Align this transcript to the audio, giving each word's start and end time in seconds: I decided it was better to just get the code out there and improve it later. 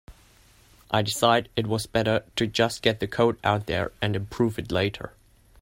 I 0.89 1.03
decided 1.03 1.49
it 1.55 1.67
was 1.67 1.85
better 1.85 2.25
to 2.35 2.47
just 2.47 2.81
get 2.81 2.99
the 2.99 3.07
code 3.07 3.37
out 3.43 3.67
there 3.67 3.91
and 4.01 4.15
improve 4.15 4.57
it 4.57 4.71
later. 4.71 5.13